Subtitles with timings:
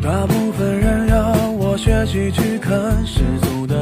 [0.00, 3.77] 大部分人要我学习去看世俗的